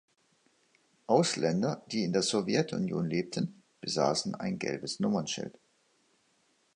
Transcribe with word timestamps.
Ausländer, 1.05 1.83
die 1.91 2.03
in 2.05 2.11
der 2.11 2.23
Sowjetunion 2.23 3.05
lebten, 3.07 3.61
besaßen 3.81 4.33
ein 4.33 4.57
gelbes 4.57 4.99
Nummernschild. 4.99 5.59